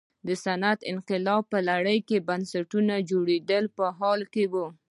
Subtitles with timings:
[0.27, 4.67] د صنعتي انقلاب په لړ کې بنسټونه د جوړېدو په حال کې وو.